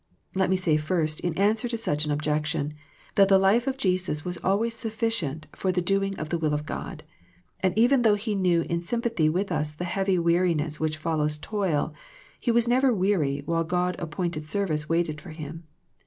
[0.33, 2.73] Let me say first in answer to such an objection,
[3.13, 6.65] that the life of Jesus was always sufficient for the doing of the will of
[6.65, 7.03] God,
[7.59, 11.37] and even though He knew in sym pathy with us the heavy weariness which follows
[11.37, 11.93] toil,
[12.39, 15.65] He was never weary while God appointed service waited for Him.